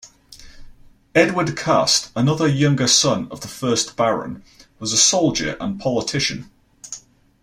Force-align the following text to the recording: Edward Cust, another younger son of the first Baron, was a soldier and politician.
Edward 1.13 1.55
Cust, 1.55 2.11
another 2.15 2.47
younger 2.47 2.87
son 2.87 3.27
of 3.29 3.41
the 3.41 3.47
first 3.47 3.95
Baron, 3.95 4.41
was 4.79 4.93
a 4.93 4.97
soldier 4.97 5.55
and 5.59 5.79
politician. 5.79 6.49